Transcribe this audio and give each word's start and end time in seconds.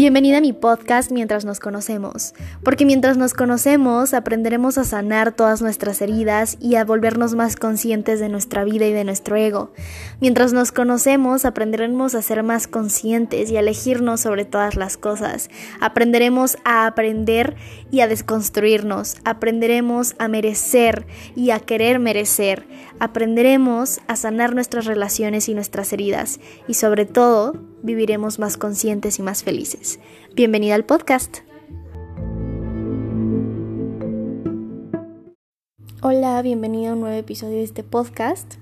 Bienvenida 0.00 0.38
a 0.38 0.40
mi 0.40 0.54
podcast 0.54 1.12
Mientras 1.12 1.44
nos 1.44 1.60
conocemos, 1.60 2.32
porque 2.64 2.86
mientras 2.86 3.18
nos 3.18 3.34
conocemos 3.34 4.14
aprenderemos 4.14 4.78
a 4.78 4.84
sanar 4.84 5.32
todas 5.32 5.60
nuestras 5.60 6.00
heridas 6.00 6.56
y 6.58 6.76
a 6.76 6.86
volvernos 6.86 7.34
más 7.34 7.54
conscientes 7.54 8.18
de 8.18 8.30
nuestra 8.30 8.64
vida 8.64 8.86
y 8.86 8.94
de 8.94 9.04
nuestro 9.04 9.36
ego. 9.36 9.74
Mientras 10.18 10.54
nos 10.54 10.72
conocemos 10.72 11.44
aprenderemos 11.44 12.14
a 12.14 12.22
ser 12.22 12.42
más 12.42 12.66
conscientes 12.66 13.50
y 13.50 13.58
a 13.58 13.60
elegirnos 13.60 14.22
sobre 14.22 14.46
todas 14.46 14.74
las 14.74 14.96
cosas. 14.96 15.50
Aprenderemos 15.82 16.56
a 16.64 16.86
aprender 16.86 17.56
y 17.90 18.00
a 18.00 18.08
desconstruirnos. 18.08 19.16
Aprenderemos 19.26 20.14
a 20.18 20.28
merecer 20.28 21.04
y 21.36 21.50
a 21.50 21.60
querer 21.60 21.98
merecer. 21.98 22.64
Aprenderemos 23.02 24.02
a 24.08 24.16
sanar 24.16 24.54
nuestras 24.54 24.84
relaciones 24.84 25.48
y 25.48 25.54
nuestras 25.54 25.90
heridas 25.94 26.38
y 26.68 26.74
sobre 26.74 27.06
todo 27.06 27.54
viviremos 27.82 28.38
más 28.38 28.58
conscientes 28.58 29.18
y 29.18 29.22
más 29.22 29.42
felices. 29.42 30.00
Bienvenida 30.34 30.74
al 30.74 30.84
podcast. 30.84 31.38
Hola, 36.02 36.42
bienvenido 36.42 36.90
a 36.90 36.94
un 36.94 37.00
nuevo 37.00 37.16
episodio 37.16 37.56
de 37.56 37.62
este 37.62 37.82
podcast. 37.82 38.56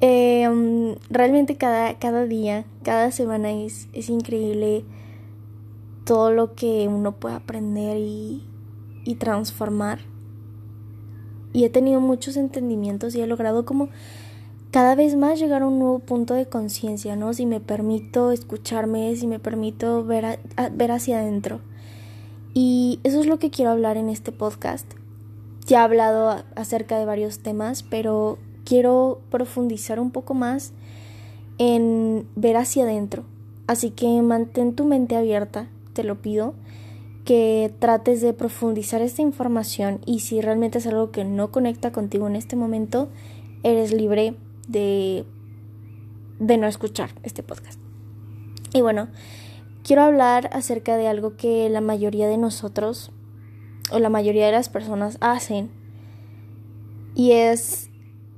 Em, 0.00 0.96
realmente 1.10 1.56
cada, 1.56 1.96
cada, 2.00 2.26
día, 2.26 2.64
cada 2.82 3.12
semana 3.12 3.52
es, 3.52 3.88
es, 3.92 4.10
increíble 4.10 4.84
todo 6.04 6.32
lo 6.32 6.56
que 6.56 6.88
uno 6.88 7.12
puede 7.12 7.36
aprender 7.36 7.98
y, 7.98 8.42
y 9.04 9.14
transformar. 9.14 10.11
Y 11.52 11.64
he 11.64 11.70
tenido 11.70 12.00
muchos 12.00 12.36
entendimientos 12.36 13.14
y 13.14 13.20
he 13.20 13.26
logrado 13.26 13.64
como 13.64 13.88
cada 14.70 14.94
vez 14.94 15.16
más 15.16 15.38
llegar 15.38 15.62
a 15.62 15.66
un 15.66 15.78
nuevo 15.78 15.98
punto 15.98 16.32
de 16.32 16.46
conciencia, 16.46 17.14
¿no? 17.14 17.34
Si 17.34 17.44
me 17.44 17.60
permito 17.60 18.32
escucharme, 18.32 19.14
si 19.16 19.26
me 19.26 19.38
permito 19.38 20.02
ver, 20.02 20.38
ver 20.72 20.92
hacia 20.92 21.18
adentro. 21.18 21.60
Y 22.54 22.98
eso 23.04 23.20
es 23.20 23.26
lo 23.26 23.38
que 23.38 23.50
quiero 23.50 23.70
hablar 23.70 23.98
en 23.98 24.08
este 24.08 24.32
podcast. 24.32 24.86
Ya 25.66 25.80
he 25.80 25.84
hablado 25.84 26.42
acerca 26.56 26.98
de 26.98 27.04
varios 27.04 27.40
temas, 27.40 27.82
pero 27.82 28.38
quiero 28.64 29.20
profundizar 29.30 30.00
un 30.00 30.10
poco 30.10 30.34
más 30.34 30.72
en 31.58 32.26
ver 32.34 32.56
hacia 32.56 32.84
adentro. 32.84 33.24
Así 33.66 33.90
que 33.90 34.22
mantén 34.22 34.74
tu 34.74 34.84
mente 34.84 35.16
abierta, 35.16 35.68
te 35.92 36.02
lo 36.02 36.20
pido, 36.20 36.54
que 37.24 37.72
trates 37.78 38.20
de 38.20 38.32
profundizar 38.32 39.00
esta 39.00 39.22
información 39.22 40.00
y 40.06 40.20
si 40.20 40.40
realmente 40.40 40.78
es 40.78 40.86
algo 40.86 41.10
que 41.10 41.24
no 41.24 41.50
conecta 41.50 41.92
contigo 41.92 42.26
en 42.26 42.36
este 42.36 42.56
momento, 42.56 43.08
eres 43.62 43.92
libre 43.92 44.34
de, 44.68 45.24
de 46.38 46.56
no 46.56 46.66
escuchar 46.66 47.10
este 47.22 47.42
podcast. 47.42 47.78
Y 48.74 48.80
bueno, 48.80 49.08
quiero 49.84 50.02
hablar 50.02 50.50
acerca 50.52 50.96
de 50.96 51.06
algo 51.06 51.36
que 51.36 51.68
la 51.68 51.80
mayoría 51.80 52.26
de 52.26 52.38
nosotros 52.38 53.12
o 53.90 53.98
la 53.98 54.08
mayoría 54.08 54.46
de 54.46 54.52
las 54.52 54.68
personas 54.68 55.18
hacen 55.20 55.70
y 57.14 57.32
es 57.32 57.90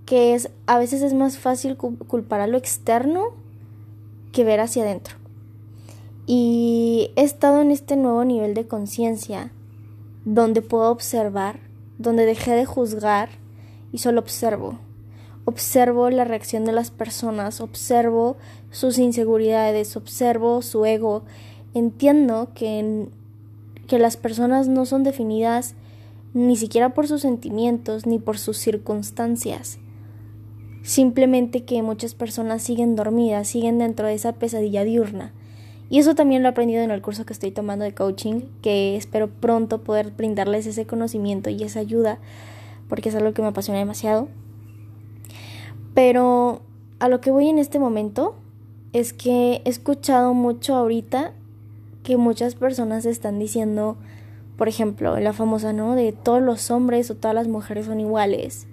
que 0.04 0.34
es 0.34 0.50
a 0.66 0.78
veces 0.78 1.02
es 1.02 1.14
más 1.14 1.38
fácil 1.38 1.76
culpar 1.76 2.40
a 2.40 2.46
lo 2.46 2.58
externo 2.58 3.34
que 4.32 4.44
ver 4.44 4.60
hacia 4.60 4.82
adentro. 4.82 5.23
Y 6.26 7.10
he 7.16 7.22
estado 7.22 7.60
en 7.60 7.70
este 7.70 7.96
nuevo 7.96 8.24
nivel 8.24 8.54
de 8.54 8.66
conciencia 8.66 9.52
donde 10.24 10.62
puedo 10.62 10.90
observar, 10.90 11.60
donde 11.98 12.24
dejé 12.24 12.52
de 12.52 12.64
juzgar 12.64 13.28
y 13.92 13.98
solo 13.98 14.20
observo 14.20 14.78
observo 15.44 16.10
la 16.10 16.24
reacción 16.24 16.64
de 16.64 16.72
las 16.72 16.90
personas, 16.90 17.60
observo 17.60 18.36
sus 18.70 18.98
inseguridades, 18.98 19.96
observo 19.96 20.62
su 20.62 20.84
ego, 20.84 21.22
entiendo 21.74 22.48
que, 22.54 23.08
que 23.86 23.98
las 23.98 24.16
personas 24.16 24.68
no 24.68 24.86
son 24.86 25.04
definidas 25.04 25.74
ni 26.32 26.56
siquiera 26.56 26.94
por 26.94 27.06
sus 27.06 27.22
sentimientos 27.22 28.06
ni 28.06 28.18
por 28.18 28.38
sus 28.38 28.56
circunstancias. 28.58 29.78
Simplemente 30.82 31.64
que 31.64 31.82
muchas 31.82 32.14
personas 32.14 32.62
siguen 32.62 32.96
dormidas, 32.96 33.48
siguen 33.48 33.78
dentro 33.78 34.06
de 34.06 34.14
esa 34.14 34.32
pesadilla 34.32 34.84
diurna. 34.84 35.32
Y 35.94 36.00
eso 36.00 36.16
también 36.16 36.42
lo 36.42 36.48
he 36.48 36.50
aprendido 36.50 36.82
en 36.82 36.90
el 36.90 37.00
curso 37.00 37.24
que 37.24 37.32
estoy 37.32 37.52
tomando 37.52 37.84
de 37.84 37.94
coaching, 37.94 38.40
que 38.62 38.96
espero 38.96 39.28
pronto 39.28 39.84
poder 39.84 40.10
brindarles 40.10 40.66
ese 40.66 40.86
conocimiento 40.86 41.50
y 41.50 41.62
esa 41.62 41.78
ayuda, 41.78 42.18
porque 42.88 43.10
es 43.10 43.14
algo 43.14 43.32
que 43.32 43.42
me 43.42 43.46
apasiona 43.46 43.78
demasiado. 43.78 44.26
Pero 45.94 46.62
a 46.98 47.08
lo 47.08 47.20
que 47.20 47.30
voy 47.30 47.48
en 47.48 47.60
este 47.60 47.78
momento 47.78 48.34
es 48.92 49.12
que 49.12 49.62
he 49.64 49.68
escuchado 49.68 50.34
mucho 50.34 50.74
ahorita 50.74 51.32
que 52.02 52.16
muchas 52.16 52.56
personas 52.56 53.06
están 53.06 53.38
diciendo, 53.38 53.96
por 54.56 54.66
ejemplo, 54.66 55.16
la 55.20 55.32
famosa, 55.32 55.72
¿no? 55.72 55.94
De 55.94 56.10
todos 56.10 56.42
los 56.42 56.72
hombres 56.72 57.08
o 57.12 57.14
todas 57.14 57.36
las 57.36 57.46
mujeres 57.46 57.86
son 57.86 58.00
iguales. 58.00 58.66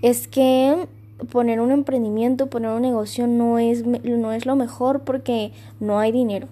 Es 0.00 0.26
que 0.26 0.88
poner 1.30 1.60
un 1.60 1.70
emprendimiento, 1.70 2.48
poner 2.48 2.70
un 2.72 2.82
negocio 2.82 3.26
no 3.26 3.58
es, 3.58 3.84
no 3.84 4.32
es 4.32 4.46
lo 4.46 4.56
mejor 4.56 5.00
porque 5.00 5.52
no 5.80 5.98
hay 5.98 6.12
dinero, 6.12 6.48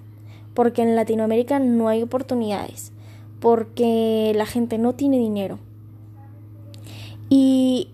porque 0.55 0.83
en 0.83 0.97
Latinoamérica 0.97 1.59
no 1.59 1.89
hay 1.89 2.03
oportunidades, 2.03 2.93
porque 3.41 4.33
la 4.35 4.47
gente 4.47 4.79
no 4.79 4.95
tiene 4.95 5.19
dinero. 5.19 5.59
Y 7.29 7.89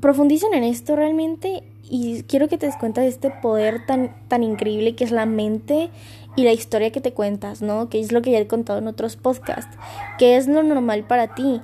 profundicen 0.00 0.54
en 0.54 0.64
esto 0.64 0.94
realmente 0.94 1.62
y 1.90 2.22
quiero 2.24 2.48
que 2.48 2.58
te 2.58 2.66
des 2.66 2.76
cuenta 2.76 3.00
de 3.00 3.08
este 3.08 3.30
poder 3.30 3.86
tan, 3.86 4.14
tan 4.28 4.42
increíble 4.42 4.94
que 4.94 5.04
es 5.04 5.10
la 5.10 5.26
mente 5.26 5.90
y 6.36 6.44
la 6.44 6.52
historia 6.52 6.92
que 6.92 7.00
te 7.00 7.12
cuentas, 7.12 7.62
¿no? 7.62 7.88
Que 7.88 7.98
es 8.00 8.12
lo 8.12 8.22
que 8.22 8.30
ya 8.30 8.38
he 8.38 8.46
contado 8.46 8.78
en 8.78 8.86
otros 8.86 9.16
podcasts, 9.16 9.76
que 10.18 10.36
es 10.36 10.46
lo 10.46 10.62
normal 10.62 11.04
para 11.04 11.34
ti. 11.34 11.60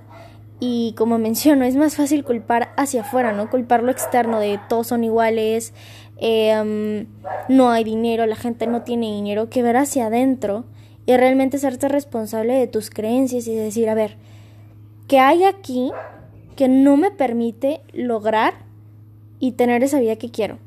Y 0.61 0.95
como 0.97 1.19
menciono, 1.19 1.65
es 1.65 1.77
más 1.77 1.97
fácil 1.97 2.25
culpar 2.25 2.73
hacia 2.77 3.03
afuera, 3.03 3.33
¿no? 3.33 3.51
Culpar 3.51 3.83
lo 3.83 3.91
externo 3.91 4.41
de 4.41 4.59
todos 4.69 4.87
son 4.87 5.05
iguales, 5.05 5.75
eh, 6.19 7.07
no 7.49 7.71
hay 7.71 7.85
dinero, 7.85 8.25
la 8.27 8.37
gente 8.37 8.67
no 8.67 8.83
tiene 8.83 9.07
dinero, 9.07 9.51
que 9.51 9.63
ver 9.63 9.77
hacia 9.77 10.07
adentro 10.07 10.65
y 11.07 11.17
realmente 11.17 11.59
serte 11.59 11.89
responsable 11.89 12.55
de 12.55 12.67
tus 12.67 12.89
creencias 12.89 13.47
y 13.47 13.55
decir, 13.55 13.89
a 13.89 13.95
ver, 13.95 14.17
¿qué 15.09 15.19
hay 15.19 15.45
aquí 15.45 15.91
que 16.57 16.69
no 16.69 16.97
me 16.97 17.11
permite 17.11 17.81
lograr 17.93 18.55
y 19.41 19.53
tener 19.53 19.83
esa 19.83 20.01
vida 20.01 20.17
que 20.17 20.31
quiero. 20.31 20.59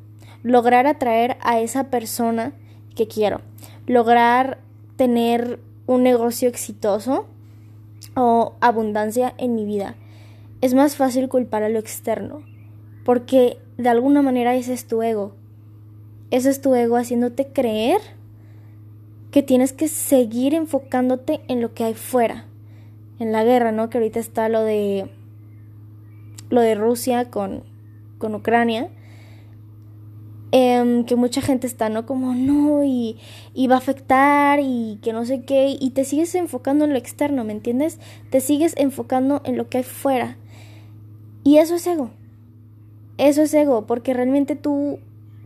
Lograr 0.44 0.88
atraer 0.88 1.38
a 1.42 1.60
esa 1.60 1.86
persona 1.86 2.54
que 2.96 3.08
quiero. 3.08 3.42
Lograr 3.86 4.60
tener 4.98 5.60
un 5.86 6.04
negocio 6.04 6.50
exitoso 6.50 7.26
o 8.16 8.56
abundancia 8.62 9.34
en 9.38 9.56
mi 9.56 9.66
vida. 9.66 9.96
Es 10.62 10.74
más 10.74 10.96
fácil 10.96 11.30
culpar 11.30 11.64
a 11.64 11.70
lo 11.70 11.80
externo, 11.80 12.42
porque 13.06 13.60
de 13.78 13.90
alguna 13.90 14.22
manera 14.22 14.56
ese 14.56 14.74
es 14.74 14.88
tu 14.88 15.02
ego. 15.02 15.36
Ese 16.32 16.50
es 16.50 16.62
tu 16.62 16.74
ego 16.76 16.98
haciéndote 16.98 17.48
creer 17.48 18.02
que 19.32 19.44
tienes 19.44 19.72
que 19.72 19.88
seguir 19.88 20.54
enfocándote 20.54 21.42
en 21.48 21.62
lo 21.62 21.74
que 21.74 21.84
hay 21.84 21.94
fuera. 21.94 22.46
En 23.20 23.32
la 23.32 23.44
guerra, 23.44 23.72
¿no? 23.72 23.90
Que 23.90 23.98
ahorita 23.98 24.20
está 24.20 24.50
lo 24.50 24.64
de 24.64 25.10
lo 26.50 26.62
de 26.62 26.76
Rusia 26.76 27.30
con, 27.30 27.64
con 28.18 28.36
Ucrania, 28.36 28.90
em, 30.52 31.04
que 31.06 31.16
mucha 31.16 31.42
gente 31.42 31.68
está, 31.68 31.90
¿no? 31.90 32.06
Como 32.06 32.34
no, 32.34 32.84
y, 32.84 33.18
y 33.54 33.68
va 33.68 33.76
a 33.76 33.80
afectar, 33.80 34.60
y 34.62 35.00
que 35.02 35.14
no 35.14 35.26
sé 35.26 35.42
qué, 35.42 35.78
y 35.80 35.90
te 35.92 36.04
sigues 36.04 36.34
enfocando 36.36 36.86
en 36.86 36.92
lo 36.92 36.98
externo, 36.98 37.44
¿me 37.44 37.54
entiendes? 37.54 38.00
Te 38.30 38.42
sigues 38.42 38.74
enfocando 38.78 39.42
en 39.46 39.58
lo 39.58 39.70
que 39.70 39.80
hay 39.80 39.84
fuera. 39.84 40.38
Y 41.44 41.58
eso 41.58 41.76
es 41.76 41.88
ego. 41.88 42.12
Eso 43.18 43.42
es 43.42 43.54
ego, 43.54 43.86
porque 43.88 44.14
realmente 44.14 44.56
tú, 44.56 45.00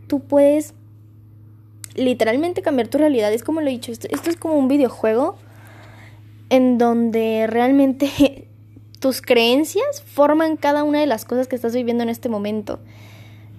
tú 0.08 0.20
puedes 0.20 0.74
literalmente 1.94 2.62
cambiar 2.62 2.88
tu 2.88 2.98
realidad. 2.98 3.32
Es 3.32 3.42
como 3.42 3.60
lo 3.60 3.68
he 3.68 3.70
dicho, 3.70 3.92
esto, 3.92 4.08
esto 4.10 4.30
es 4.30 4.36
como 4.36 4.54
un 4.54 4.68
videojuego 4.68 5.36
en 6.50 6.76
donde 6.76 7.46
realmente 7.48 8.46
tus 9.00 9.22
creencias 9.22 10.02
forman 10.02 10.56
cada 10.56 10.84
una 10.84 11.00
de 11.00 11.06
las 11.06 11.24
cosas 11.24 11.48
que 11.48 11.56
estás 11.56 11.74
viviendo 11.74 12.02
en 12.02 12.10
este 12.10 12.28
momento. 12.28 12.78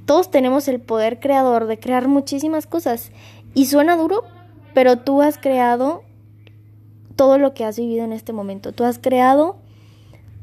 Todos 0.06 0.32
tenemos 0.32 0.68
el 0.68 0.80
poder 0.80 1.20
creador 1.20 1.66
de 1.68 1.80
crear 1.80 2.08
muchísimas 2.08 2.68
cosas. 2.68 3.12
Y 3.54 3.68
suena 3.68 3.96
duro, 3.96 4.24
pero 4.74 4.98
tú 4.98 5.22
has 5.22 5.38
creado 5.38 6.04
todo 7.16 7.38
lo 7.38 7.54
que 7.54 7.66
has 7.66 7.78
vivido 7.78 8.04
en 8.04 8.14
este 8.14 8.34
momento. 8.34 8.72
Tú 8.72 8.84
has 8.84 9.00
creado 9.00 9.58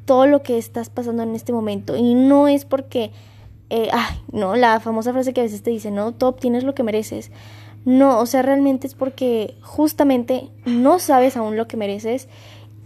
todo 0.05 0.27
lo 0.27 0.43
que 0.43 0.59
estás 0.59 0.91
pasando 0.91 1.23
en 1.23 1.35
este 1.35 1.53
momento. 1.53 1.97
Y 1.97 2.15
no 2.15 2.49
es 2.49 2.65
porque, 2.65 3.11
eh, 3.69 3.89
ay, 3.93 4.21
no, 4.33 4.57
la 4.57 4.81
famosa 4.81 5.13
frase 5.13 5.33
que 5.33 5.41
a 5.41 5.45
veces 5.45 5.63
te 5.63 5.71
dice, 5.71 5.91
no, 5.91 6.13
tú 6.13 6.27
obtienes 6.27 6.65
lo 6.65 6.75
que 6.75 6.83
mereces. 6.83 7.31
No, 7.85 8.19
o 8.19 8.27
sea, 8.27 8.43
realmente 8.43 8.87
es 8.87 8.95
porque 8.95 9.55
justamente 9.63 10.51
no 10.67 10.99
sabes 10.99 11.37
aún 11.37 11.57
lo 11.57 11.67
que 11.67 11.77
mereces 11.77 12.29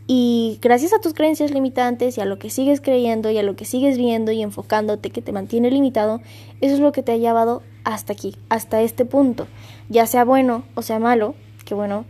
y 0.06 0.58
gracias 0.60 0.92
a 0.92 1.00
tus 1.00 1.14
creencias 1.14 1.50
limitantes 1.50 2.18
y 2.18 2.20
a 2.20 2.26
lo 2.26 2.38
que 2.38 2.50
sigues 2.50 2.82
creyendo 2.82 3.30
y 3.30 3.38
a 3.38 3.42
lo 3.42 3.56
que 3.56 3.64
sigues 3.64 3.96
viendo 3.96 4.32
y 4.32 4.42
enfocándote 4.42 5.10
que 5.10 5.22
te 5.22 5.32
mantiene 5.32 5.70
limitado, 5.70 6.20
eso 6.60 6.74
es 6.74 6.80
lo 6.80 6.92
que 6.92 7.02
te 7.02 7.12
ha 7.12 7.16
llevado 7.16 7.62
hasta 7.84 8.12
aquí, 8.12 8.36
hasta 8.50 8.82
este 8.82 9.06
punto. 9.06 9.46
Ya 9.88 10.06
sea 10.06 10.24
bueno 10.24 10.64
o 10.74 10.82
sea 10.82 10.98
malo, 10.98 11.34
que 11.64 11.74
bueno, 11.74 12.04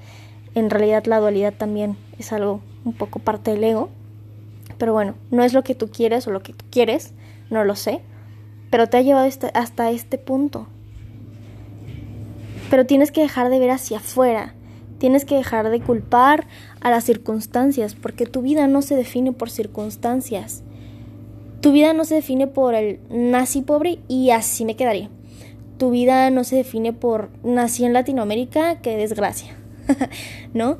en 0.55 0.71
realidad 0.71 1.05
la 1.07 1.21
dualidad 1.21 1.55
también 1.55 1.97
es 2.19 2.33
algo 2.33 2.61
un 2.85 2.95
poco 2.95 3.21
parte 3.21 3.53
del 3.53 3.63
ego. 3.63 3.91
Pero 4.77 4.93
bueno, 4.93 5.15
no 5.31 5.45
es 5.45 5.53
lo 5.53 5.63
que 5.63 5.77
tú 5.77 5.89
quieres 5.89 6.27
o 6.27 6.33
lo 6.33 6.43
que 6.43 6.53
tú 6.53 6.65
quieres, 6.71 7.13
no 7.49 7.65
lo 7.65 7.77
sé, 7.77 8.01
pero 8.71 8.89
te 8.89 8.97
ha 8.97 9.03
llevado 9.03 9.27
este, 9.27 9.51
hasta 9.55 9.91
este 9.91 10.19
punto. 10.19 10.67
Pero 12.71 12.87
tienes 12.87 13.13
que 13.13 13.21
dejar 13.21 13.51
de 13.51 13.61
ver 13.61 13.71
hacia 13.71 13.99
afuera, 13.99 14.55
tienes 15.05 15.27
que 15.27 15.35
dejar 15.35 15.69
de 15.69 15.83
culpar 15.83 16.47
a 16.81 16.89
las 16.91 17.05
circunstancias, 17.05 17.95
porque 17.95 18.25
tu 18.25 18.41
vida 18.41 18.67
no 18.69 18.81
se 18.81 18.97
define 18.97 19.33
por 19.33 19.51
circunstancias. 19.51 20.63
Tu 21.61 21.73
vida 21.73 21.93
no 21.93 22.07
se 22.07 22.15
define 22.15 22.47
por 22.47 22.75
el 22.75 23.01
nací 23.11 23.61
pobre 23.61 23.99
y 24.09 24.31
así 24.31 24.65
me 24.65 24.77
quedaría. 24.77 25.11
Tu 25.77 25.91
vida 25.91 26.31
no 26.31 26.43
se 26.43 26.57
define 26.57 26.95
por 26.95 27.29
nací 27.43 27.85
en 27.85 27.93
Latinoamérica, 27.93 28.81
qué 28.81 28.97
desgracia. 28.97 29.55
¿No? 30.55 30.79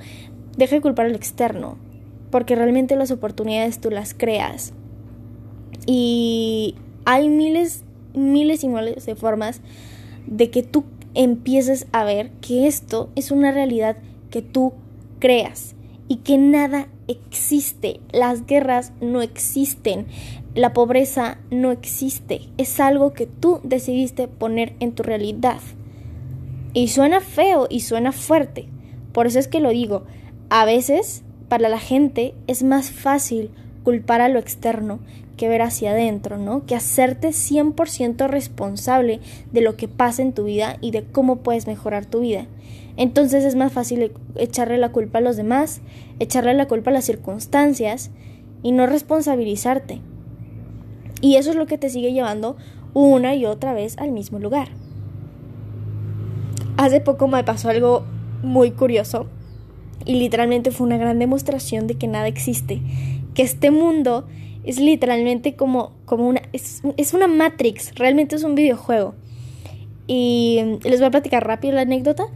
Deja 0.57 0.77
de 0.77 0.81
culpar 0.81 1.05
al 1.05 1.17
externo, 1.17 1.77
porque 2.31 2.57
realmente 2.57 2.97
las 2.97 3.11
oportunidades 3.11 3.79
tú 3.79 3.91
las 3.91 4.15
creas. 4.15 4.73
Y 5.85 6.77
hay 7.05 7.29
miles, 7.29 7.85
miles 8.15 8.65
y 8.65 8.69
miles 8.69 9.05
de 9.05 9.17
formas 9.17 9.61
de 10.27 10.49
que 10.49 10.63
tú 10.63 10.85
empieces 11.13 11.89
a 11.93 12.05
ver 12.05 12.31
que 12.41 12.67
esto 12.67 13.11
es 13.17 13.31
una 13.31 13.53
realidad 13.53 13.99
que 14.35 14.43
tú 14.43 14.73
creas 15.21 15.77
y 16.09 16.17
que 16.17 16.39
nada 16.39 16.89
existe. 17.07 18.01
Las 18.11 18.47
guerras 18.47 18.93
no 19.01 19.23
existen. 19.23 20.09
La 20.57 20.73
pobreza 20.73 21.39
no 21.53 21.71
existe. 21.71 22.41
Es 22.59 22.81
algo 22.81 23.13
que 23.13 23.27
tú 23.27 23.61
decidiste 23.63 24.27
poner 24.27 24.75
en 24.81 24.91
tu 24.91 25.05
realidad. 25.05 25.61
Y 26.73 26.89
suena 26.89 27.21
feo 27.21 27.69
y 27.71 27.79
suena 27.79 28.11
fuerte. 28.11 28.67
Por 29.13 29.29
eso 29.29 29.39
es 29.39 29.47
que 29.47 29.61
lo 29.61 29.71
digo. 29.71 30.03
A 30.51 30.65
veces, 30.65 31.23
para 31.49 31.69
la 31.69 31.79
gente, 31.79 32.35
es 32.49 32.65
más 32.65 32.91
fácil 32.91 33.53
culpar 33.85 34.21
a 34.21 34.29
lo 34.29 34.41
externo 34.41 34.99
ver 35.49 35.63
hacia 35.63 35.91
adentro, 35.91 36.39
¿no? 36.39 36.67
Que 36.67 36.75
hacerte 36.75 37.29
100% 37.29 38.29
responsable 38.29 39.21
de 39.53 39.61
lo 39.61 39.77
que 39.77 39.89
pasa 39.89 40.23
en 40.23 40.33
tu 40.33 40.45
vida 40.45 40.77
y 40.81 40.91
de 40.91 41.05
cómo 41.05 41.37
puedes 41.37 41.67
mejorar 41.67 42.07
tu 42.07 42.21
vida. 42.21 42.47
Entonces 42.97 43.45
es 43.45 43.57
más 43.57 43.73
fácil 43.73 44.13
echarle 44.37 44.79
la 44.79 44.93
culpa 44.93 45.19
a 45.19 45.23
los 45.23 45.37
demás, 45.37 45.81
echarle 46.21 46.55
la 46.55 46.69
culpa 46.69 46.91
a 46.91 46.95
las 46.95 47.05
circunstancias 47.05 48.11
y 48.63 48.73
no 48.73 48.87
responsabilizarte. 48.87 50.01
Y 51.21 51.37
eso 51.37 51.51
es 51.51 51.57
lo 51.57 51.67
que 51.67 51.79
te 51.79 51.91
sigue 51.91 52.13
llevando 52.13 52.57
una 52.93 53.35
y 53.35 53.47
otra 53.47 53.75
vez 53.75 53.99
al 53.99 54.13
mismo 54.13 54.39
lugar. 54.39 54.69
Hace 56.77 57.01
poco 57.01 57.29
me 57.29 57.45
pasó 57.45 57.69
algo 57.69 58.05
muy 58.43 58.71
curioso 58.73 59.27
y 60.05 60.15
literalmente 60.15 60.71
fue 60.71 60.87
una 60.87 60.97
gran 60.97 61.19
demostración 61.19 61.87
de 61.87 61.95
que 61.95 62.09
nada 62.09 62.29
existe, 62.29 62.81
que 63.35 63.43
este 63.43 63.71
mundo 63.71 64.27
es 64.65 64.79
literalmente 64.81 65.57
como, 65.57 65.93
como 66.05 66.29
una, 66.29 66.43
es, 66.53 66.83
es 66.97 67.15
una 67.15 67.27
Matrix, 67.27 67.95
realmente 67.95 68.37
es 68.37 68.45
un 68.45 68.55
videojuego. 68.55 69.15
Y 70.07 70.79
les 70.83 71.01
voy 71.01 71.07
a 71.07 71.11
platicar 71.11 71.47
rápido 71.47 71.75
la 71.75 71.83
anécdota. 71.83 72.27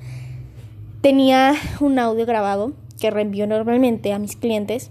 Tenía 1.01 1.55
un 1.81 1.99
audio 1.99 2.27
grabado 2.27 2.73
que 2.99 3.11
reenvío 3.11 3.47
normalmente 3.47 4.13
a 4.13 4.19
mis 4.19 4.37
clientes 4.37 4.91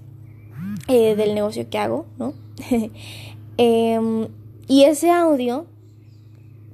eh, 0.87 1.15
del 1.15 1.35
negocio 1.35 1.69
que 1.69 1.77
hago, 1.77 2.05
¿no? 2.17 2.33
Em, 3.59 4.27
y 4.67 4.83
ese 4.83 5.09
audio 5.09 5.65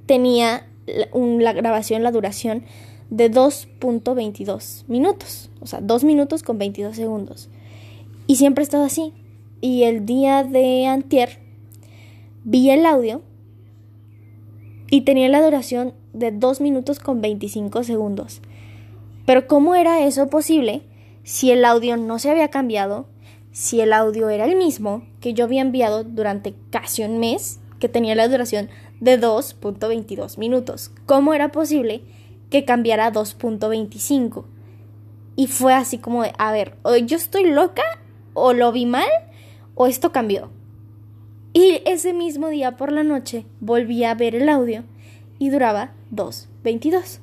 tenía 0.04 0.66
la, 0.86 1.52
grabación, 1.54 2.02
la 2.02 2.10
duración 2.10 2.64
de 3.08 3.30
2.22 3.30 4.84
minutos, 4.86 5.50
o 5.60 5.66
sea, 5.66 5.80
2 5.80 6.04
minutos 6.04 6.42
con 6.42 6.58
22 6.58 6.94
segundos. 6.94 7.48
Y 8.26 8.36
siempre 8.36 8.62
he 8.62 8.64
estado 8.66 8.84
así. 8.84 9.14
Y 9.64 9.84
el 9.84 10.04
día 10.04 10.44
de 10.44 10.84
antier 10.84 11.38
vi 12.44 12.68
el 12.68 12.84
audio 12.84 13.22
y 14.90 15.00
tenía 15.06 15.26
la 15.30 15.42
duración 15.42 15.94
de 16.12 16.32
2 16.32 16.60
minutos 16.60 16.98
con 16.98 17.22
25 17.22 17.82
segundos. 17.82 18.42
Pero 19.24 19.46
¿cómo 19.46 19.74
era 19.74 20.04
eso 20.04 20.28
posible 20.28 20.82
si 21.22 21.50
el 21.50 21.64
audio 21.64 21.96
no 21.96 22.18
se 22.18 22.30
había 22.30 22.48
cambiado? 22.48 23.06
Si 23.52 23.80
el 23.80 23.94
audio 23.94 24.28
era 24.28 24.44
el 24.44 24.54
mismo 24.54 25.06
que 25.20 25.32
yo 25.32 25.44
había 25.46 25.62
enviado 25.62 26.04
durante 26.04 26.54
casi 26.68 27.02
un 27.02 27.18
mes, 27.18 27.58
que 27.78 27.88
tenía 27.88 28.14
la 28.14 28.28
duración 28.28 28.68
de 29.00 29.18
2.22 29.18 30.36
minutos. 30.36 30.90
¿Cómo 31.06 31.32
era 31.32 31.52
posible 31.52 32.02
que 32.50 32.66
cambiara 32.66 33.06
a 33.06 33.12
2.25? 33.14 34.44
Y 35.36 35.46
fue 35.46 35.72
así 35.72 35.96
como 35.96 36.22
de, 36.22 36.34
a 36.36 36.52
ver, 36.52 36.76
o 36.82 36.94
yo 36.96 37.16
estoy 37.16 37.44
loca 37.48 37.82
o 38.34 38.52
lo 38.52 38.70
vi 38.70 38.84
mal 38.84 39.08
o 39.74 39.86
esto 39.86 40.12
cambió. 40.12 40.50
Y 41.52 41.82
ese 41.86 42.12
mismo 42.12 42.48
día 42.48 42.76
por 42.76 42.90
la 42.90 43.04
noche 43.04 43.46
volví 43.60 44.04
a 44.04 44.14
ver 44.14 44.34
el 44.34 44.48
audio 44.48 44.84
y 45.38 45.50
duraba 45.50 45.92
2.22. 46.12 47.20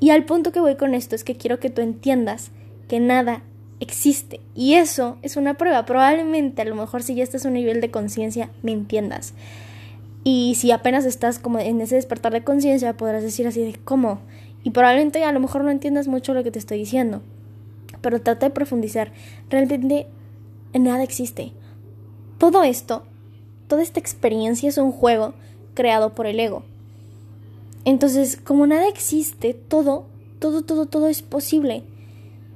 Y 0.00 0.10
al 0.10 0.24
punto 0.24 0.52
que 0.52 0.60
voy 0.60 0.76
con 0.76 0.94
esto 0.94 1.14
es 1.14 1.24
que 1.24 1.36
quiero 1.36 1.60
que 1.60 1.68
tú 1.68 1.82
entiendas 1.82 2.50
que 2.88 3.00
nada 3.00 3.42
existe. 3.78 4.40
Y 4.54 4.74
eso 4.74 5.18
es 5.20 5.36
una 5.36 5.54
prueba. 5.54 5.84
Probablemente 5.84 6.62
a 6.62 6.64
lo 6.64 6.74
mejor 6.74 7.02
si 7.02 7.14
ya 7.14 7.22
estás 7.22 7.44
a 7.44 7.48
un 7.48 7.54
nivel 7.54 7.82
de 7.82 7.90
conciencia 7.90 8.50
me 8.62 8.72
entiendas. 8.72 9.34
Y 10.24 10.54
si 10.56 10.70
apenas 10.70 11.04
estás 11.04 11.38
como 11.38 11.58
en 11.58 11.80
ese 11.80 11.96
despertar 11.96 12.32
de 12.32 12.44
conciencia 12.44 12.96
podrás 12.96 13.22
decir 13.22 13.46
así 13.46 13.62
de 13.62 13.78
cómo. 13.84 14.20
Y 14.64 14.70
probablemente 14.70 15.24
a 15.24 15.32
lo 15.32 15.40
mejor 15.40 15.64
no 15.64 15.70
entiendas 15.70 16.08
mucho 16.08 16.32
lo 16.32 16.42
que 16.42 16.50
te 16.50 16.58
estoy 16.58 16.78
diciendo. 16.78 17.22
Pero 18.00 18.22
trata 18.22 18.46
de 18.46 18.54
profundizar. 18.54 19.12
Realmente 19.50 20.06
nada 20.78 21.02
existe. 21.02 21.52
Todo 22.38 22.62
esto, 22.62 23.02
toda 23.68 23.82
esta 23.82 24.00
experiencia 24.00 24.68
es 24.68 24.78
un 24.78 24.92
juego 24.92 25.34
creado 25.74 26.14
por 26.14 26.26
el 26.26 26.40
ego. 26.40 26.62
Entonces, 27.84 28.36
como 28.36 28.66
nada 28.66 28.88
existe, 28.88 29.54
todo, 29.54 30.04
todo, 30.38 30.62
todo, 30.62 30.86
todo 30.86 31.08
es 31.08 31.22
posible. 31.22 31.82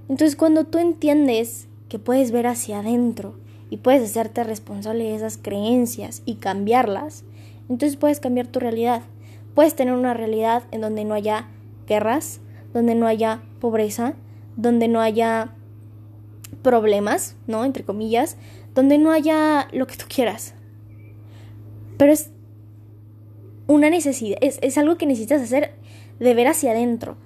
Entonces, 0.08 0.36
cuando 0.36 0.64
tú 0.64 0.78
entiendes 0.78 1.66
que 1.88 1.98
puedes 1.98 2.30
ver 2.30 2.46
hacia 2.46 2.80
adentro 2.80 3.34
y 3.70 3.78
puedes 3.78 4.02
hacerte 4.02 4.44
responsable 4.44 5.04
de 5.04 5.14
esas 5.14 5.38
creencias 5.38 6.22
y 6.26 6.34
cambiarlas, 6.36 7.24
entonces 7.68 7.96
puedes 7.96 8.20
cambiar 8.20 8.46
tu 8.46 8.60
realidad. 8.60 9.02
Puedes 9.54 9.74
tener 9.74 9.94
una 9.94 10.14
realidad 10.14 10.64
en 10.72 10.80
donde 10.80 11.04
no 11.04 11.14
haya 11.14 11.48
guerras, 11.86 12.40
donde 12.72 12.94
no 12.94 13.06
haya 13.06 13.42
pobreza, 13.60 14.14
donde 14.56 14.88
no 14.88 15.00
haya 15.00 15.52
problemas, 16.64 17.36
¿no? 17.46 17.64
Entre 17.64 17.84
comillas, 17.84 18.36
donde 18.74 18.98
no 18.98 19.12
haya 19.12 19.68
lo 19.72 19.86
que 19.86 19.96
tú 19.96 20.06
quieras. 20.08 20.54
Pero 21.96 22.12
es 22.12 22.30
una 23.68 23.88
necesidad, 23.90 24.38
es, 24.40 24.78
algo 24.78 24.96
que 24.96 25.06
necesitas 25.06 25.40
hacer 25.40 25.74
de 26.18 26.34
ver 26.34 26.48
hacia 26.48 26.72
adentro. 26.72 27.16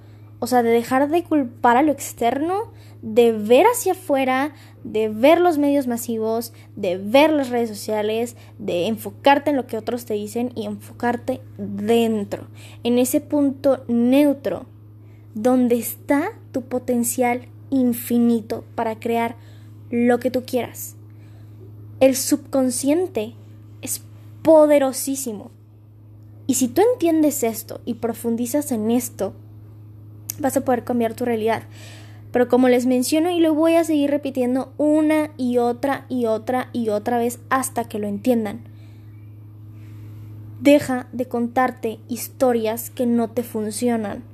O 0.40 0.47
sea, 0.47 0.62
de 0.62 0.71
dejar 0.71 1.09
de 1.09 1.25
culpar 1.25 1.76
a 1.76 1.83
lo 1.83 1.90
externo, 1.90 2.71
de 3.02 3.33
ver 3.33 3.66
hacia 3.66 3.92
afuera, 3.92 4.52
de 4.85 5.09
ver 5.09 5.40
los 5.40 5.59
medios 5.59 5.87
masivos, 5.88 6.52
de 6.76 6.97
ver 6.97 7.30
las 7.30 7.49
redes 7.49 7.71
sociales, 7.71 8.37
de 8.59 8.87
enfocarte 8.87 9.50
en 9.50 9.57
lo 9.57 9.66
que 9.66 9.76
otros 9.76 10.04
te 10.04 10.14
dicen 10.14 10.52
y 10.54 10.66
enfocarte 10.66 11.40
dentro, 11.57 12.47
en 12.85 12.99
ese 12.99 13.21
punto 13.21 13.85
neutro, 13.88 14.66
donde 15.35 15.76
está 15.76 16.33
tu 16.52 16.62
potencial 16.62 17.49
infinito 17.70 18.64
para 18.75 18.98
crear 18.98 19.37
lo 19.90 20.18
que 20.20 20.30
tú 20.30 20.44
quieras. 20.44 20.96
El 22.00 22.16
subconsciente 22.16 23.34
es 23.82 24.02
poderosísimo. 24.42 25.50
Y 26.46 26.54
si 26.54 26.68
tú 26.68 26.82
entiendes 26.92 27.42
esto 27.42 27.80
y 27.84 27.94
profundizas 27.94 28.72
en 28.72 28.90
esto, 28.90 29.34
vas 30.38 30.56
a 30.56 30.64
poder 30.64 30.84
cambiar 30.84 31.14
tu 31.14 31.25
realidad. 31.25 31.62
Pero 32.32 32.48
como 32.48 32.68
les 32.68 32.87
menciono 32.87 33.30
y 33.30 33.40
lo 33.40 33.54
voy 33.54 33.75
a 33.75 33.84
seguir 33.84 34.10
repitiendo 34.10 34.72
una 34.76 35.30
y 35.37 35.58
otra 35.58 36.06
y 36.08 36.26
otra 36.26 36.68
y 36.72 36.90
otra 36.90 37.18
vez 37.18 37.40
hasta 37.50 37.84
que 37.84 37.98
lo 37.98 38.06
entiendan. 38.06 38.60
Deja 40.60 41.08
de 41.12 41.26
contarte 41.26 42.00
historias 42.08 42.90
que 42.90 43.06
no 43.06 43.30
te 43.30 43.42
funcionan. 43.42 44.25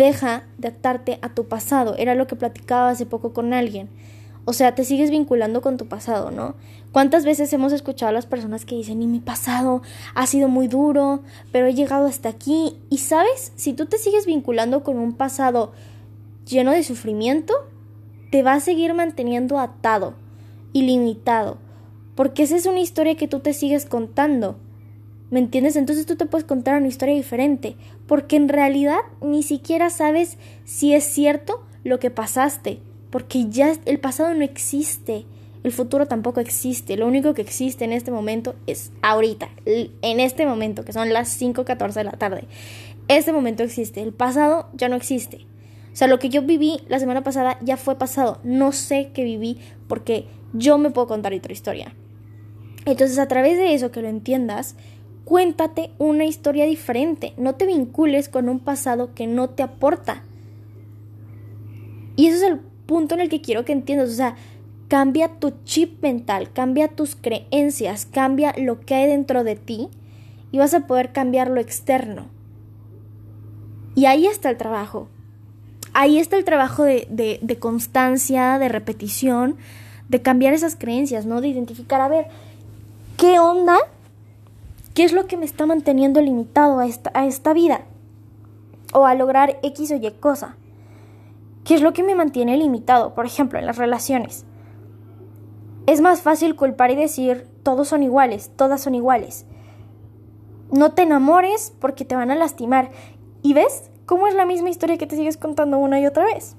Deja 0.00 0.44
de 0.56 0.68
atarte 0.68 1.18
a 1.20 1.34
tu 1.34 1.46
pasado. 1.46 1.94
Era 1.98 2.14
lo 2.14 2.26
que 2.26 2.34
platicaba 2.34 2.88
hace 2.88 3.04
poco 3.04 3.34
con 3.34 3.52
alguien. 3.52 3.90
O 4.46 4.54
sea, 4.54 4.74
te 4.74 4.84
sigues 4.84 5.10
vinculando 5.10 5.60
con 5.60 5.76
tu 5.76 5.88
pasado, 5.88 6.30
¿no? 6.30 6.54
¿Cuántas 6.90 7.26
veces 7.26 7.52
hemos 7.52 7.74
escuchado 7.74 8.08
a 8.08 8.14
las 8.14 8.24
personas 8.24 8.64
que 8.64 8.76
dicen, 8.76 9.02
y 9.02 9.06
mi 9.06 9.20
pasado 9.20 9.82
ha 10.14 10.26
sido 10.26 10.48
muy 10.48 10.68
duro, 10.68 11.20
pero 11.52 11.66
he 11.66 11.74
llegado 11.74 12.06
hasta 12.06 12.30
aquí? 12.30 12.78
Y 12.88 12.96
sabes, 12.96 13.52
si 13.56 13.74
tú 13.74 13.84
te 13.84 13.98
sigues 13.98 14.24
vinculando 14.24 14.82
con 14.82 14.96
un 14.96 15.12
pasado 15.12 15.72
lleno 16.46 16.70
de 16.70 16.82
sufrimiento, 16.82 17.52
te 18.30 18.42
va 18.42 18.54
a 18.54 18.60
seguir 18.60 18.94
manteniendo 18.94 19.58
atado 19.58 20.14
y 20.72 20.80
limitado, 20.84 21.58
porque 22.14 22.44
esa 22.44 22.56
es 22.56 22.64
una 22.64 22.80
historia 22.80 23.16
que 23.16 23.28
tú 23.28 23.40
te 23.40 23.52
sigues 23.52 23.84
contando. 23.84 24.56
¿Me 25.30 25.38
entiendes? 25.38 25.76
Entonces 25.76 26.06
tú 26.06 26.16
te 26.16 26.26
puedes 26.26 26.44
contar 26.44 26.76
una 26.76 26.88
historia 26.88 27.14
diferente, 27.14 27.76
porque 28.06 28.36
en 28.36 28.48
realidad 28.48 28.98
ni 29.22 29.42
siquiera 29.42 29.88
sabes 29.90 30.38
si 30.64 30.92
es 30.92 31.04
cierto 31.04 31.64
lo 31.84 32.00
que 32.00 32.10
pasaste, 32.10 32.80
porque 33.10 33.48
ya 33.48 33.72
el 33.84 34.00
pasado 34.00 34.34
no 34.34 34.42
existe, 34.42 35.24
el 35.62 35.72
futuro 35.72 36.06
tampoco 36.06 36.40
existe, 36.40 36.96
lo 36.96 37.06
único 37.06 37.34
que 37.34 37.42
existe 37.42 37.84
en 37.84 37.92
este 37.92 38.10
momento 38.10 38.56
es 38.66 38.92
ahorita, 39.02 39.50
en 39.66 40.20
este 40.20 40.46
momento, 40.46 40.84
que 40.84 40.92
son 40.92 41.12
las 41.12 41.40
5.14 41.40 41.92
de 41.92 42.04
la 42.04 42.12
tarde. 42.12 42.44
Este 43.08 43.32
momento 43.32 43.62
existe, 43.62 44.02
el 44.02 44.12
pasado 44.12 44.68
ya 44.72 44.88
no 44.88 44.96
existe. 44.96 45.46
O 45.92 45.96
sea, 45.96 46.08
lo 46.08 46.18
que 46.18 46.28
yo 46.28 46.42
viví 46.42 46.80
la 46.88 46.98
semana 46.98 47.22
pasada 47.22 47.58
ya 47.62 47.76
fue 47.76 47.98
pasado, 47.98 48.40
no 48.42 48.72
sé 48.72 49.10
qué 49.12 49.24
viví 49.24 49.58
porque 49.86 50.26
yo 50.52 50.78
me 50.78 50.90
puedo 50.90 51.06
contar 51.06 51.34
otra 51.34 51.52
historia. 51.52 51.94
Entonces, 52.86 53.18
a 53.18 53.28
través 53.28 53.58
de 53.58 53.74
eso 53.74 53.90
que 53.90 54.00
lo 54.00 54.08
entiendas, 54.08 54.76
Cuéntate 55.30 55.92
una 55.98 56.24
historia 56.24 56.66
diferente, 56.66 57.34
no 57.36 57.54
te 57.54 57.64
vincules 57.64 58.28
con 58.28 58.48
un 58.48 58.58
pasado 58.58 59.14
que 59.14 59.28
no 59.28 59.48
te 59.48 59.62
aporta. 59.62 60.24
Y 62.16 62.26
ese 62.26 62.38
es 62.38 62.42
el 62.42 62.58
punto 62.58 63.14
en 63.14 63.20
el 63.20 63.28
que 63.28 63.40
quiero 63.40 63.64
que 63.64 63.70
entiendas, 63.70 64.10
o 64.10 64.12
sea, 64.12 64.34
cambia 64.88 65.28
tu 65.28 65.52
chip 65.62 66.02
mental, 66.02 66.52
cambia 66.52 66.88
tus 66.88 67.14
creencias, 67.14 68.06
cambia 68.06 68.52
lo 68.58 68.80
que 68.80 68.96
hay 68.96 69.06
dentro 69.06 69.44
de 69.44 69.54
ti 69.54 69.88
y 70.50 70.58
vas 70.58 70.74
a 70.74 70.88
poder 70.88 71.12
cambiar 71.12 71.48
lo 71.48 71.60
externo. 71.60 72.26
Y 73.94 74.06
ahí 74.06 74.26
está 74.26 74.50
el 74.50 74.56
trabajo. 74.56 75.06
Ahí 75.92 76.18
está 76.18 76.38
el 76.38 76.44
trabajo 76.44 76.82
de, 76.82 77.06
de 77.40 77.58
constancia, 77.60 78.58
de 78.58 78.68
repetición, 78.68 79.58
de 80.08 80.22
cambiar 80.22 80.54
esas 80.54 80.74
creencias, 80.74 81.24
¿no? 81.24 81.40
De 81.40 81.46
identificar, 81.46 82.00
a 82.00 82.08
ver, 82.08 82.26
¿qué 83.16 83.38
onda 83.38 83.78
¿Qué 85.00 85.06
es 85.06 85.14
lo 85.14 85.26
que 85.26 85.38
me 85.38 85.46
está 85.46 85.64
manteniendo 85.64 86.20
limitado 86.20 86.78
a 86.78 86.86
esta, 86.86 87.10
a 87.14 87.24
esta 87.24 87.54
vida? 87.54 87.86
O 88.92 89.06
a 89.06 89.14
lograr 89.14 89.58
X 89.62 89.92
o 89.92 89.94
Y 89.94 90.10
cosa. 90.20 90.56
¿Qué 91.64 91.74
es 91.74 91.80
lo 91.80 91.94
que 91.94 92.02
me 92.02 92.14
mantiene 92.14 92.58
limitado? 92.58 93.14
Por 93.14 93.24
ejemplo, 93.24 93.58
en 93.58 93.64
las 93.64 93.78
relaciones. 93.78 94.44
Es 95.86 96.02
más 96.02 96.20
fácil 96.20 96.54
culpar 96.54 96.90
y 96.90 96.96
decir, 96.96 97.48
todos 97.62 97.88
son 97.88 98.02
iguales, 98.02 98.50
todas 98.56 98.82
son 98.82 98.94
iguales. 98.94 99.46
No 100.70 100.92
te 100.92 101.00
enamores 101.00 101.72
porque 101.80 102.04
te 102.04 102.14
van 102.14 102.30
a 102.30 102.34
lastimar. 102.34 102.90
¿Y 103.40 103.54
ves 103.54 103.90
cómo 104.04 104.26
es 104.26 104.34
la 104.34 104.44
misma 104.44 104.68
historia 104.68 104.98
que 104.98 105.06
te 105.06 105.16
sigues 105.16 105.38
contando 105.38 105.78
una 105.78 105.98
y 105.98 106.04
otra 106.04 106.26
vez? 106.26 106.56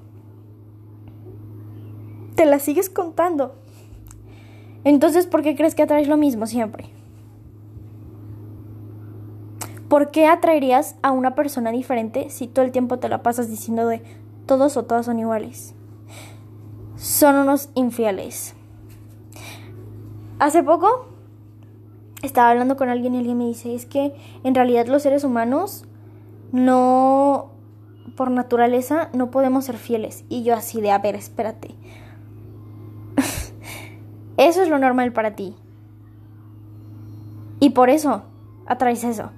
Te 2.33 2.48
la 2.48 2.57
sigues 2.57 2.89
contando. 2.89 3.53
Entonces, 4.83 5.27
¿por 5.27 5.43
qué 5.43 5.55
crees 5.55 5.75
que 5.75 5.83
atraes 5.83 6.07
lo 6.07 6.17
mismo 6.17 6.48
siempre? 6.48 6.89
¿Por 9.91 10.10
qué 10.10 10.25
atraerías 10.27 10.95
a 11.01 11.12
una 11.12 11.36
persona 11.36 11.69
diferente 11.69 12.29
si 12.29 12.48
todo 12.48 12.63
el 12.63 12.71
tiempo 12.71 13.00
te 13.00 13.10
la 13.10 13.24
pasas 13.24 13.50
diciendo 13.50 13.86
de 13.89 14.01
todos 14.45 14.77
o 14.77 14.83
todas 14.83 15.05
son 15.05 15.19
iguales? 15.19 15.75
Son 16.95 17.36
unos 17.36 17.67
infieles. 17.75 18.55
Hace 20.39 20.63
poco 20.63 21.10
estaba 22.24 22.51
hablando 22.51 22.77
con 22.77 22.88
alguien 22.88 23.15
y 23.15 23.17
alguien 23.17 23.38
me 23.38 23.48
dice, 23.48 23.75
es 23.75 23.86
que 23.86 24.15
en 24.45 24.55
realidad 24.55 24.88
los 24.88 25.03
seres 25.03 25.25
humanos 25.25 25.83
no, 26.53 27.51
por 28.15 28.31
naturaleza, 28.31 29.10
no 29.12 29.29
podemos 29.29 29.65
ser 29.65 29.75
fieles. 29.75 30.24
Y 30.29 30.43
yo 30.43 30.55
así 30.55 30.79
de, 30.79 30.91
a 30.91 31.00
ver, 31.00 31.15
espérate. 31.15 31.75
eso 34.38 34.62
es 34.62 34.69
lo 34.69 34.79
normal 34.79 35.12
para 35.12 35.36
ti. 35.36 35.53
Y 37.60 37.71
por 37.71 37.89
eso 37.89 38.21
atraes 38.67 39.03
eso. 39.03 39.31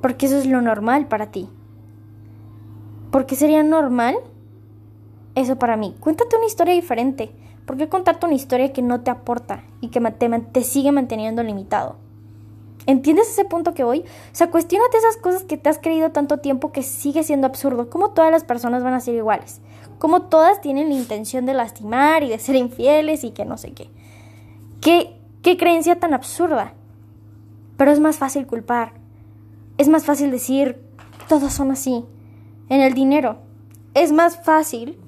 Porque 0.00 0.26
eso 0.26 0.38
es 0.38 0.46
lo 0.46 0.60
normal 0.60 1.06
para 1.06 1.30
ti. 1.30 1.48
¿Por 3.10 3.26
qué 3.26 3.34
sería 3.34 3.62
normal 3.62 4.16
eso 5.34 5.58
para 5.58 5.76
mí? 5.76 5.96
Cuéntate 6.00 6.36
una 6.36 6.46
historia 6.46 6.74
diferente. 6.74 7.32
¿Por 7.66 7.76
qué 7.76 7.88
contarte 7.88 8.26
una 8.26 8.34
historia 8.34 8.72
que 8.72 8.82
no 8.82 9.00
te 9.00 9.10
aporta 9.10 9.64
y 9.80 9.88
que 9.88 10.00
te, 10.00 10.64
sigue 10.64 10.92
manteniendo 10.92 11.42
limitado? 11.42 11.96
¿Entiendes 12.86 13.28
ese 13.30 13.44
punto 13.44 13.74
que 13.74 13.84
voy? 13.84 14.00
O 14.00 14.04
sea, 14.34 14.50
cuestionate 14.50 14.96
esas 14.96 15.16
cosas 15.16 15.44
que 15.44 15.56
te 15.56 15.68
has 15.68 15.78
creído 15.78 16.10
tanto 16.10 16.38
tiempo 16.38 16.72
que 16.72 16.82
sigue 16.82 17.22
siendo 17.22 17.46
absurdo. 17.46 17.90
¿Cómo 17.90 18.10
todas 18.10 18.30
las 18.30 18.44
personas 18.44 18.82
van 18.82 18.94
a 18.94 19.00
ser 19.00 19.14
iguales? 19.14 19.60
¿Cómo 19.98 20.22
todas 20.22 20.60
tienen 20.60 20.88
la 20.88 20.94
intención 20.94 21.46
de 21.46 21.54
lastimar 21.54 22.22
y 22.22 22.30
de 22.30 22.38
ser 22.38 22.56
infieles 22.56 23.22
y 23.22 23.32
que 23.32 23.44
no 23.44 23.58
sé? 23.58 23.72
¿Qué, 24.80 25.20
qué 25.42 25.56
creencia 25.56 26.00
tan 26.00 26.14
absurda? 26.14 26.74
Pero 27.76 27.92
es 27.92 28.00
más 28.00 28.16
fácil 28.16 28.46
culpar 28.46 28.99
es 29.80 29.88
más 29.88 30.04
fácil 30.04 30.30
decir, 30.30 30.78
todos 31.26 31.54
son 31.54 31.70
así. 31.70 32.04
En 32.68 32.82
el 32.82 32.92
dinero, 32.92 33.38
es 33.94 34.12
más 34.12 34.36
fácil 34.44 34.98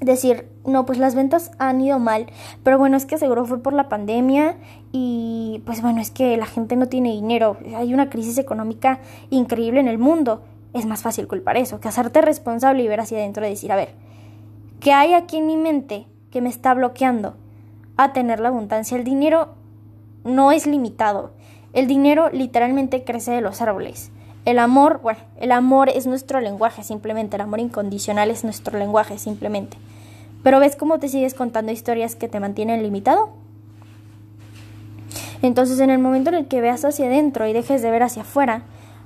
decir, 0.00 0.48
no, 0.64 0.86
pues 0.86 0.98
las 0.98 1.16
ventas 1.16 1.50
han 1.58 1.80
ido 1.80 1.98
mal, 1.98 2.26
pero 2.62 2.78
bueno, 2.78 2.96
es 2.96 3.06
que 3.06 3.18
seguro 3.18 3.44
fue 3.44 3.60
por 3.60 3.72
la 3.72 3.88
pandemia 3.88 4.56
y 4.92 5.62
pues 5.66 5.82
bueno, 5.82 6.00
es 6.00 6.12
que 6.12 6.36
la 6.36 6.46
gente 6.46 6.76
no 6.76 6.86
tiene 6.86 7.10
dinero, 7.10 7.56
hay 7.76 7.92
una 7.92 8.08
crisis 8.08 8.38
económica 8.38 9.00
increíble 9.30 9.80
en 9.80 9.88
el 9.88 9.98
mundo. 9.98 10.44
Es 10.74 10.86
más 10.86 11.02
fácil 11.02 11.26
culpar 11.26 11.56
eso, 11.56 11.80
que 11.80 11.88
hacerte 11.88 12.22
responsable 12.22 12.84
y 12.84 12.88
ver 12.88 13.00
hacia 13.00 13.18
adentro 13.18 13.44
y 13.44 13.50
decir, 13.50 13.72
a 13.72 13.76
ver, 13.76 13.96
¿qué 14.78 14.92
hay 14.92 15.12
aquí 15.12 15.38
en 15.38 15.48
mi 15.48 15.56
mente 15.56 16.06
que 16.30 16.40
me 16.40 16.50
está 16.50 16.72
bloqueando 16.72 17.34
a 17.96 18.12
tener 18.12 18.38
la 18.38 18.48
abundancia? 18.48 18.96
El 18.96 19.02
dinero 19.02 19.54
no 20.22 20.52
es 20.52 20.68
limitado. 20.68 21.32
El 21.72 21.86
dinero 21.86 22.28
literalmente 22.30 23.02
crece 23.02 23.30
de 23.30 23.40
los 23.40 23.62
árboles. 23.62 24.10
El 24.44 24.58
amor, 24.58 25.00
bueno, 25.02 25.20
el 25.40 25.52
amor 25.52 25.88
es 25.88 26.06
nuestro 26.06 26.40
lenguaje 26.40 26.82
simplemente, 26.82 27.36
el 27.36 27.42
amor 27.42 27.60
incondicional 27.60 28.30
es 28.30 28.44
nuestro 28.44 28.78
lenguaje 28.78 29.16
simplemente. 29.16 29.78
Pero 30.42 30.60
¿ves 30.60 30.76
cómo 30.76 30.98
te 30.98 31.08
sigues 31.08 31.32
contando 31.32 31.72
historias 31.72 32.14
que 32.14 32.28
te 32.28 32.40
mantienen 32.40 32.82
limitado? 32.82 33.30
Entonces 35.40 35.80
en 35.80 35.88
el 35.88 35.98
momento 35.98 36.28
en 36.30 36.36
el 36.36 36.46
que 36.46 36.60
veas 36.60 36.84
hacia 36.84 37.06
adentro 37.06 37.46
y 37.46 37.54
dejes 37.54 37.80
de 37.80 37.90
ver 37.90 38.02
hacia 38.02 38.22
afuera, 38.22 38.64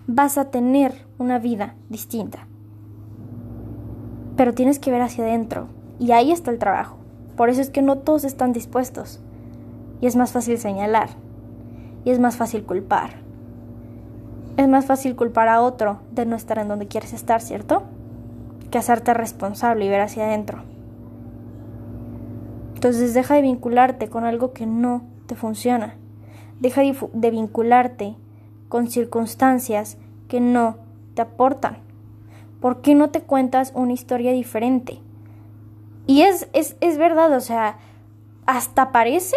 vas 0.08 0.36
a 0.36 0.46
tener 0.46 0.92
una 1.18 1.38
vida 1.38 1.74
distinta. 1.88 2.48
Pero 4.36 4.54
tienes 4.54 4.80
que 4.80 4.90
ver 4.90 5.02
hacia 5.02 5.24
adentro 5.24 5.68
y 6.00 6.10
ahí 6.10 6.32
está 6.32 6.50
el 6.50 6.58
trabajo. 6.58 6.96
Por 7.36 7.48
eso 7.48 7.60
es 7.60 7.70
que 7.70 7.82
no 7.82 7.98
todos 7.98 8.24
están 8.24 8.52
dispuestos 8.52 9.20
y 10.00 10.06
es 10.06 10.16
más 10.16 10.32
fácil 10.32 10.58
señalar 10.58 11.10
y 12.06 12.10
es 12.10 12.20
más 12.20 12.36
fácil 12.36 12.62
culpar. 12.62 13.10
Es 14.56 14.68
más 14.68 14.86
fácil 14.86 15.16
culpar 15.16 15.48
a 15.48 15.60
otro 15.60 15.98
de 16.12 16.24
no 16.24 16.36
estar 16.36 16.56
en 16.60 16.68
donde 16.68 16.86
quieres 16.86 17.12
estar, 17.12 17.42
¿cierto? 17.42 17.82
Que 18.70 18.78
hacerte 18.78 19.12
responsable 19.12 19.84
y 19.84 19.88
ver 19.88 20.00
hacia 20.00 20.26
adentro. 20.26 20.62
Entonces 22.76 23.12
deja 23.12 23.34
de 23.34 23.42
vincularte 23.42 24.08
con 24.08 24.24
algo 24.24 24.52
que 24.52 24.66
no 24.66 25.02
te 25.26 25.34
funciona. 25.34 25.96
Deja 26.60 26.82
de 26.82 27.30
vincularte 27.30 28.14
con 28.68 28.86
circunstancias 28.88 29.98
que 30.28 30.40
no 30.40 30.76
te 31.14 31.22
aportan. 31.22 31.78
¿Por 32.60 32.82
qué 32.82 32.94
no 32.94 33.10
te 33.10 33.22
cuentas 33.22 33.72
una 33.74 33.94
historia 33.94 34.30
diferente? 34.30 35.00
Y 36.06 36.22
es, 36.22 36.48
es, 36.52 36.76
es 36.80 36.98
verdad, 36.98 37.32
o 37.32 37.40
sea, 37.40 37.78
hasta 38.46 38.92
parece 38.92 39.36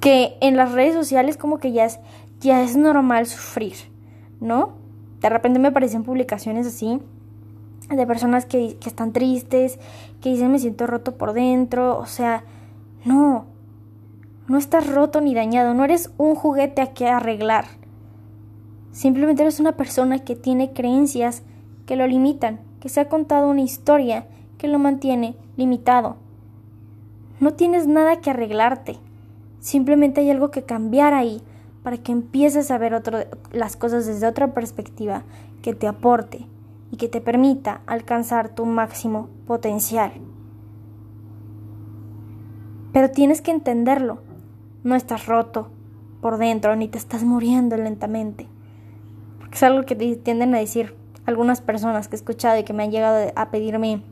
que 0.00 0.36
en 0.40 0.56
las 0.56 0.72
redes 0.72 0.94
sociales 0.94 1.36
como 1.36 1.58
que 1.58 1.72
ya 1.72 1.84
es, 1.84 1.98
ya 2.40 2.62
es 2.62 2.76
normal 2.76 3.26
sufrir, 3.26 3.74
¿no? 4.40 4.74
De 5.20 5.28
repente 5.28 5.58
me 5.58 5.68
aparecen 5.68 6.04
publicaciones 6.04 6.66
así 6.66 7.00
de 7.88 8.06
personas 8.06 8.44
que, 8.46 8.76
que 8.78 8.88
están 8.88 9.12
tristes, 9.12 9.78
que 10.20 10.30
dicen 10.30 10.52
me 10.52 10.58
siento 10.58 10.86
roto 10.86 11.16
por 11.16 11.32
dentro, 11.32 11.98
o 11.98 12.06
sea, 12.06 12.44
no, 13.04 13.46
no 14.46 14.58
estás 14.58 14.86
roto 14.92 15.20
ni 15.20 15.34
dañado, 15.34 15.74
no 15.74 15.84
eres 15.84 16.10
un 16.18 16.34
juguete 16.34 16.82
a 16.82 16.92
que 16.92 17.08
arreglar. 17.08 17.64
Simplemente 18.92 19.42
eres 19.42 19.60
una 19.60 19.72
persona 19.72 20.18
que 20.18 20.36
tiene 20.36 20.72
creencias 20.72 21.42
que 21.86 21.96
lo 21.96 22.06
limitan, 22.06 22.60
que 22.80 22.88
se 22.88 23.00
ha 23.00 23.08
contado 23.08 23.48
una 23.48 23.62
historia 23.62 24.26
que 24.58 24.68
lo 24.68 24.78
mantiene 24.78 25.36
limitado. 25.56 26.16
No 27.40 27.54
tienes 27.54 27.86
nada 27.86 28.20
que 28.20 28.30
arreglarte. 28.30 28.98
Simplemente 29.68 30.22
hay 30.22 30.30
algo 30.30 30.50
que 30.50 30.62
cambiar 30.62 31.12
ahí 31.12 31.42
para 31.82 31.98
que 31.98 32.10
empieces 32.10 32.70
a 32.70 32.78
ver 32.78 33.02
las 33.52 33.76
cosas 33.76 34.06
desde 34.06 34.26
otra 34.26 34.54
perspectiva 34.54 35.24
que 35.60 35.74
te 35.74 35.86
aporte 35.86 36.46
y 36.90 36.96
que 36.96 37.06
te 37.06 37.20
permita 37.20 37.82
alcanzar 37.86 38.48
tu 38.48 38.64
máximo 38.64 39.28
potencial. 39.46 40.12
Pero 42.94 43.10
tienes 43.10 43.42
que 43.42 43.50
entenderlo. 43.50 44.22
No 44.84 44.94
estás 44.94 45.26
roto 45.26 45.68
por 46.22 46.38
dentro 46.38 46.74
ni 46.74 46.88
te 46.88 46.96
estás 46.96 47.22
muriendo 47.22 47.76
lentamente. 47.76 48.46
Porque 49.38 49.56
es 49.56 49.62
algo 49.64 49.84
que 49.84 49.96
tienden 49.96 50.54
a 50.54 50.60
decir 50.60 50.94
algunas 51.26 51.60
personas 51.60 52.08
que 52.08 52.16
he 52.16 52.20
escuchado 52.20 52.58
y 52.58 52.64
que 52.64 52.72
me 52.72 52.84
han 52.84 52.90
llegado 52.90 53.32
a 53.36 53.50
pedirme 53.50 54.02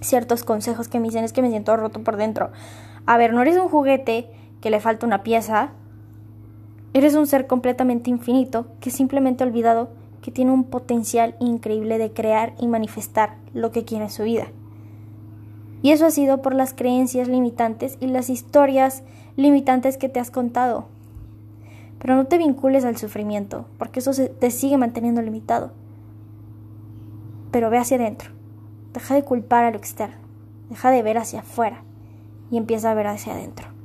ciertos 0.00 0.44
consejos 0.44 0.86
que 0.86 1.00
me 1.00 1.06
dicen 1.06 1.24
es 1.24 1.32
que 1.32 1.42
me 1.42 1.50
siento 1.50 1.76
roto 1.76 2.04
por 2.04 2.16
dentro. 2.16 2.52
A 3.04 3.16
ver, 3.16 3.32
no 3.32 3.42
eres 3.42 3.56
un 3.56 3.68
juguete 3.68 4.30
que 4.60 4.70
le 4.70 4.80
falta 4.80 5.06
una 5.06 5.22
pieza, 5.22 5.72
Eres 6.96 7.14
un 7.14 7.26
ser 7.26 7.46
completamente 7.46 8.08
infinito 8.08 8.68
que 8.80 8.90
simplemente 8.90 9.44
ha 9.44 9.46
olvidado 9.46 9.90
que 10.22 10.30
tiene 10.30 10.52
un 10.52 10.64
potencial 10.64 11.36
increíble 11.40 11.98
de 11.98 12.10
crear 12.10 12.54
y 12.58 12.68
manifestar 12.68 13.36
lo 13.52 13.70
que 13.70 13.84
quiere 13.84 14.04
en 14.04 14.10
su 14.10 14.22
vida. 14.22 14.46
Y 15.82 15.90
eso 15.90 16.06
ha 16.06 16.10
sido 16.10 16.40
por 16.40 16.54
las 16.54 16.72
creencias 16.72 17.28
limitantes 17.28 17.98
y 18.00 18.06
las 18.06 18.30
historias 18.30 19.02
limitantes 19.36 19.98
que 19.98 20.08
te 20.08 20.20
has 20.20 20.30
contado. 20.30 20.86
Pero 21.98 22.16
no 22.16 22.24
te 22.24 22.38
vincules 22.38 22.86
al 22.86 22.96
sufrimiento, 22.96 23.66
porque 23.76 24.00
eso 24.00 24.12
te 24.40 24.50
sigue 24.50 24.78
manteniendo 24.78 25.20
limitado. 25.20 25.72
Pero 27.50 27.68
ve 27.68 27.76
hacia 27.76 27.98
adentro. 27.98 28.30
Deja 28.94 29.14
de 29.14 29.22
culpar 29.22 29.64
a 29.64 29.70
lo 29.70 29.76
externo. 29.76 30.16
Deja 30.70 30.90
de 30.90 31.02
ver 31.02 31.18
hacia 31.18 31.40
afuera 31.40 31.82
y 32.50 32.56
empieza 32.56 32.90
a 32.90 32.94
ver 32.94 33.08
hacia 33.08 33.34
adentro. 33.34 33.75